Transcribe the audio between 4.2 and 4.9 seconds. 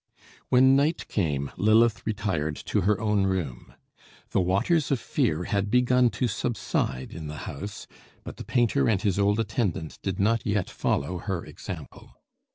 The waters